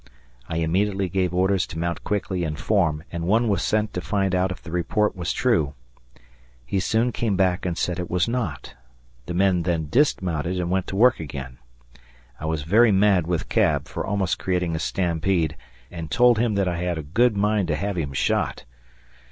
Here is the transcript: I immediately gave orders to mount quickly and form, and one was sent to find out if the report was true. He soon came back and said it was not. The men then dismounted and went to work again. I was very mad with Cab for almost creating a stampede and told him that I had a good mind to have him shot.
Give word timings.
I 0.49 0.57
immediately 0.57 1.09
gave 1.09 1.31
orders 1.31 1.67
to 1.67 1.77
mount 1.77 2.03
quickly 2.03 2.43
and 2.43 2.57
form, 2.59 3.03
and 3.11 3.27
one 3.27 3.47
was 3.47 3.61
sent 3.61 3.93
to 3.93 4.01
find 4.01 4.33
out 4.33 4.51
if 4.51 4.59
the 4.63 4.71
report 4.71 5.15
was 5.15 5.31
true. 5.31 5.75
He 6.65 6.79
soon 6.79 7.11
came 7.11 7.35
back 7.37 7.67
and 7.67 7.77
said 7.77 7.99
it 7.99 8.09
was 8.09 8.27
not. 8.27 8.73
The 9.27 9.35
men 9.35 9.61
then 9.61 9.89
dismounted 9.91 10.59
and 10.59 10.71
went 10.71 10.87
to 10.87 10.95
work 10.95 11.19
again. 11.19 11.59
I 12.39 12.45
was 12.47 12.63
very 12.63 12.91
mad 12.91 13.27
with 13.27 13.47
Cab 13.47 13.87
for 13.87 14.03
almost 14.03 14.39
creating 14.39 14.75
a 14.75 14.79
stampede 14.79 15.55
and 15.91 16.09
told 16.09 16.39
him 16.39 16.55
that 16.55 16.67
I 16.67 16.77
had 16.77 16.97
a 16.97 17.03
good 17.03 17.37
mind 17.37 17.67
to 17.67 17.75
have 17.75 17.95
him 17.95 18.11
shot. 18.13 18.63